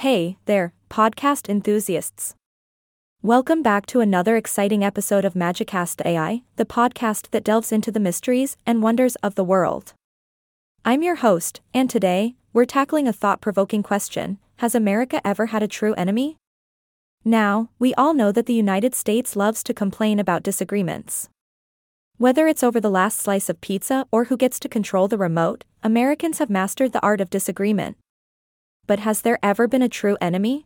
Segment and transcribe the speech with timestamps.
[0.00, 2.34] Hey there, podcast enthusiasts.
[3.22, 7.98] Welcome back to another exciting episode of Magicast AI, the podcast that delves into the
[7.98, 9.94] mysteries and wonders of the world.
[10.84, 15.62] I'm your host, and today, we're tackling a thought provoking question Has America ever had
[15.62, 16.36] a true enemy?
[17.24, 21.30] Now, we all know that the United States loves to complain about disagreements.
[22.18, 25.64] Whether it's over the last slice of pizza or who gets to control the remote,
[25.82, 27.96] Americans have mastered the art of disagreement
[28.86, 30.64] but has there ever been a true enemy?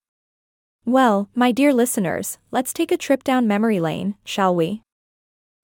[0.84, 4.82] Well, my dear listeners, let's take a trip down memory lane, shall we?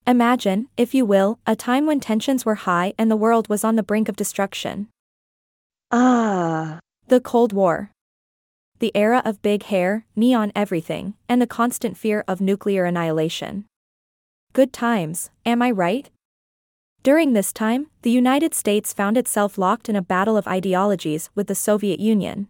[0.06, 3.76] Imagine, if you will, a time when tensions were high and the world was on
[3.76, 4.88] the brink of destruction.
[5.90, 6.78] Ah.
[7.08, 7.90] The Cold War.
[8.78, 13.64] The era of big hair, neon everything, and the constant fear of nuclear annihilation.
[14.52, 16.10] Good times, am I right?
[17.06, 21.46] During this time, the United States found itself locked in a battle of ideologies with
[21.46, 22.48] the Soviet Union.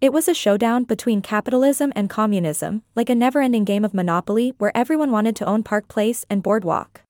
[0.00, 4.54] It was a showdown between capitalism and communism, like a never ending game of Monopoly
[4.58, 7.02] where everyone wanted to own Park Place and Boardwalk.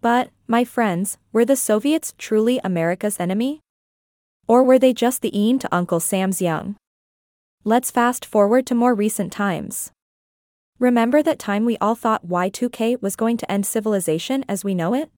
[0.00, 3.60] But, my friends, were the Soviets truly America's enemy?
[4.48, 6.74] Or were they just the yin to Uncle Sam's yang?
[7.62, 9.92] Let's fast forward to more recent times.
[10.80, 14.92] Remember that time we all thought Y2K was going to end civilization as we know
[14.92, 15.12] it?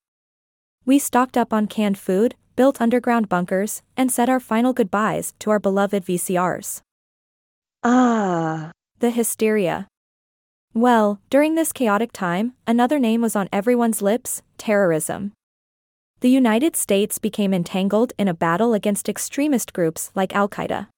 [0.86, 5.50] We stocked up on canned food, built underground bunkers, and said our final goodbyes to
[5.50, 6.82] our beloved VCRs.
[7.82, 8.72] Ah.
[8.98, 9.88] The hysteria.
[10.74, 15.32] Well, during this chaotic time, another name was on everyone's lips terrorism.
[16.20, 20.88] The United States became entangled in a battle against extremist groups like Al Qaeda.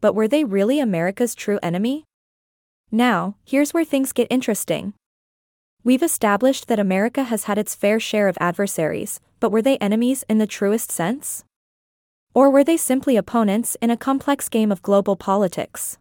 [0.00, 2.04] But were they really America's true enemy?
[2.92, 4.92] Now, here's where things get interesting.
[5.86, 10.24] We've established that America has had its fair share of adversaries, but were they enemies
[10.30, 11.44] in the truest sense?
[12.32, 15.98] Or were they simply opponents in a complex game of global politics?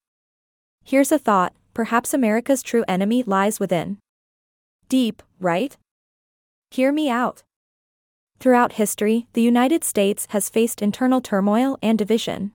[0.85, 3.97] Here's a thought perhaps America's true enemy lies within.
[4.87, 5.75] Deep, right?
[6.71, 7.43] Hear me out.
[8.39, 12.53] Throughout history, the United States has faced internal turmoil and division.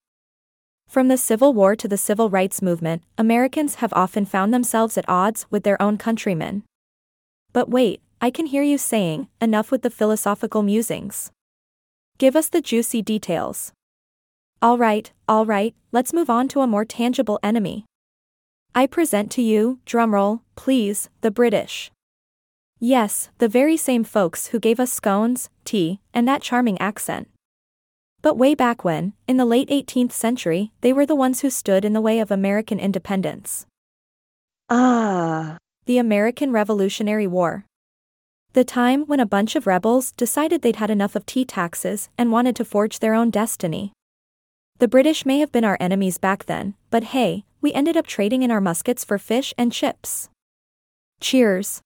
[0.89, 5.09] From the Civil War to the Civil Rights Movement, Americans have often found themselves at
[5.09, 6.63] odds with their own countrymen.
[7.53, 11.31] But wait, I can hear you saying, enough with the philosophical musings.
[12.19, 13.73] Give us the juicy details.
[14.63, 17.85] Alright, alright, let's move on to a more tangible enemy.
[18.75, 21.91] I present to you, drumroll, please, the British.
[22.81, 27.29] Yes, the very same folks who gave us scones, tea, and that charming accent.
[28.21, 31.85] But way back when, in the late 18th century, they were the ones who stood
[31.85, 33.67] in the way of American independence.
[34.69, 35.57] Ah.
[35.89, 37.65] The American Revolutionary War.
[38.53, 42.31] The time when a bunch of rebels decided they'd had enough of tea taxes and
[42.31, 43.95] wanted to forge their own destiny.
[44.81, 48.43] The British may have been our enemies back then, but hey, we ended up trading
[48.43, 50.29] in our muskets for fish and chips.
[51.23, 51.81] Cheers.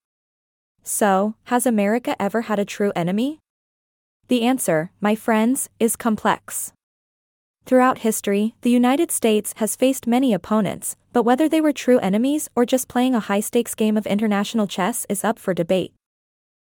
[0.82, 3.38] So, has America ever had a true enemy?
[4.26, 6.72] The answer, my friends, is complex.
[7.64, 12.48] Throughout history, the United States has faced many opponents, but whether they were true enemies
[12.56, 15.92] or just playing a high stakes game of international chess is up for debate.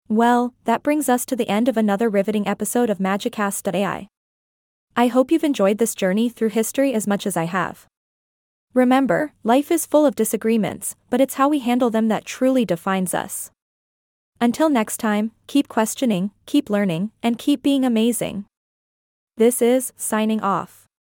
[0.09, 4.09] Well, that brings us to the end of another riveting episode of Magicast.ai.
[4.97, 7.87] I hope you've enjoyed this journey through history as much as I have.
[8.73, 13.13] Remember, life is full of disagreements, but it's how we handle them that truly defines
[13.13, 13.51] us.
[14.41, 18.47] Until next time, keep questioning, keep learning, and keep being amazing.
[19.39, 20.88] This is signing off.